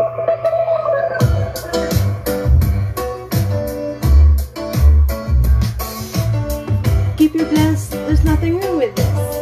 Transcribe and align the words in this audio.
Keep 0.00 0.08
your 7.34 7.44
blessed, 7.50 7.90
there's 7.90 8.24
nothing 8.24 8.58
wrong 8.58 8.78
with 8.78 8.96
this. 8.96 9.36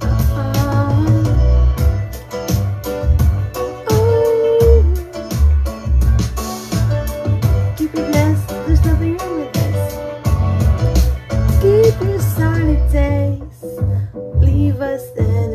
Uh, 0.00 1.44
oh. 3.90 4.82
Keep 7.76 7.94
your 7.94 8.06
blessed, 8.06 8.48
there's 8.48 8.82
nothing 8.86 9.18
wrong 9.18 9.40
with 9.40 9.52
this. 9.52 9.94
Keep 11.60 12.00
your 12.08 12.18
sunny 12.18 12.76
days, 12.90 13.62
leave 14.40 14.80
us 14.80 15.02
in 15.18 15.52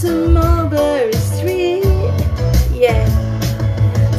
to 0.00 0.28
Mulberry 0.28 1.12
Street, 1.12 1.82
yeah. 2.72 3.04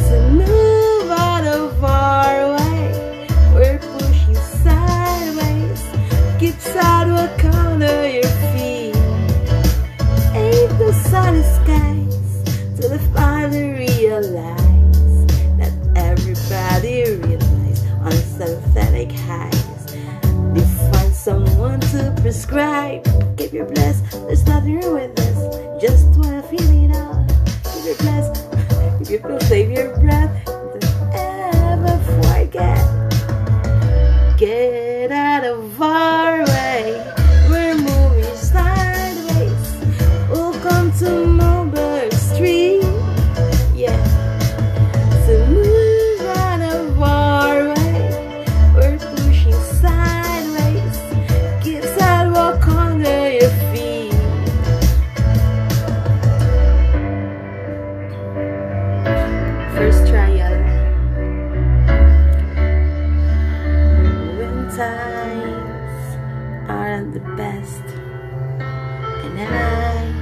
So 0.09 0.29
move 0.29 1.09
out 1.09 1.45
of 1.47 1.81
our 1.81 2.57
way, 2.57 3.27
we're 3.53 3.79
pushing 3.79 4.35
sideways. 4.35 5.81
Keep 6.37 6.59
sidewalk 6.59 7.45
under 7.45 8.09
your 8.09 8.31
feet. 8.51 8.93
Ain't 10.35 10.77
the 10.79 10.91
sunny 11.09 11.43
skies 11.43 12.77
till 12.77 12.89
they 12.89 12.99
finally 13.13 13.71
realize 13.71 15.27
that 15.59 15.71
everybody 15.95 17.03
realize 17.25 17.85
on 18.01 18.11
synthetic 18.11 19.13
highs. 19.13 19.85
They 20.53 20.65
find 20.91 21.15
someone 21.15 21.79
to 21.91 22.13
prescribe. 22.21 23.07
Keep 23.37 23.53
your 23.53 23.65
blessed, 23.65 24.03
there's 24.27 24.45
nothing 24.45 24.81
wrong 24.81 24.95
with 24.95 25.15
this. 25.15 25.38
Just 25.79 26.07
wanna 26.17 26.38
aren't 66.69 67.13
the 67.13 67.19
best, 67.35 67.83
and 69.25 69.39
I 69.39 70.19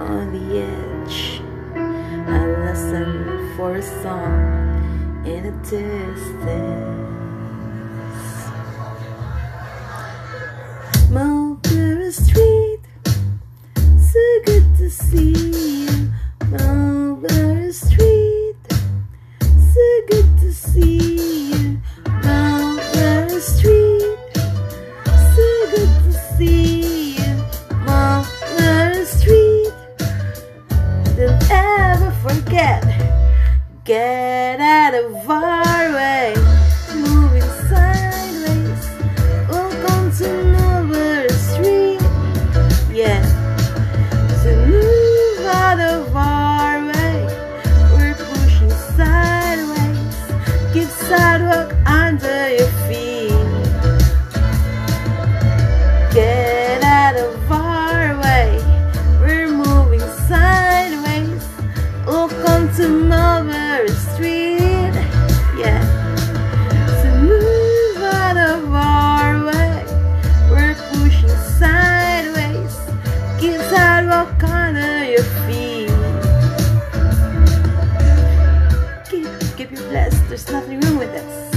on 0.00 0.32
the 0.32 0.60
edge, 0.62 1.42
I 1.76 2.46
listen 2.66 3.54
for 3.56 3.76
a 3.76 3.82
song 4.02 5.22
in 5.26 5.44
the 5.44 5.52
distance. 5.68 7.27
Get 33.88 34.60
out 34.60 34.92
of 34.92 35.30
our 35.30 35.67
There's 80.38 80.52
nothing 80.52 80.80
wrong 80.82 80.98
with 80.98 81.12
this. 81.12 81.47